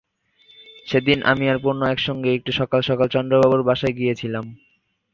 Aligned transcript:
সেদিন 0.87 1.19
আমি 1.31 1.45
আর 1.47 1.57
পূর্ণ 1.63 1.81
একসঙ্গেই 1.87 2.37
একটু 2.37 2.51
সকাল-সকাল 2.59 3.07
চন্দ্রবাবুর 3.15 3.61
বাসায় 3.63 3.97
গিয়েছিলেম। 3.99 4.45